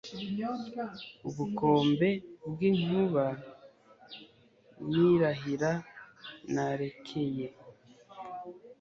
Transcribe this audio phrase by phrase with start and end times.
[1.27, 2.09] Ubukombe
[2.51, 3.25] bw'inkuba
[4.89, 5.71] nirahira
[6.53, 7.47] narekeye!